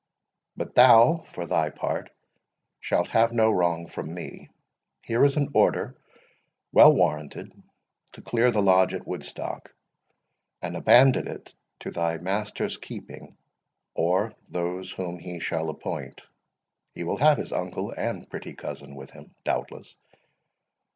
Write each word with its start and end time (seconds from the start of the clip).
But 0.57 0.73
thou, 0.73 1.17
for 1.27 1.45
thy 1.45 1.69
part, 1.69 2.09
shalt 2.79 3.09
have 3.09 3.31
no 3.33 3.51
wrong 3.51 3.85
from 3.87 4.11
me. 4.11 4.49
Here 5.03 5.23
is 5.23 5.37
an 5.37 5.49
order, 5.53 5.95
well 6.71 6.91
warranted, 6.95 7.53
to 8.13 8.23
clear 8.23 8.49
the 8.49 8.63
Lodge 8.63 8.95
at 8.95 9.05
Woodstock, 9.05 9.75
and 10.59 10.75
abandon 10.75 11.27
it 11.27 11.53
to 11.81 11.91
thy 11.91 12.17
master's 12.17 12.77
keeping, 12.77 13.37
or 13.93 14.33
those 14.49 14.91
whom 14.91 15.19
he 15.19 15.39
shall 15.39 15.69
appoint. 15.69 16.21
He 16.93 17.03
will 17.03 17.17
have 17.17 17.37
his 17.37 17.53
uncle 17.53 17.91
and 17.95 18.27
pretty 18.27 18.55
cousin 18.55 18.95
with 18.95 19.11
him, 19.11 19.35
doubtless. 19.43 19.95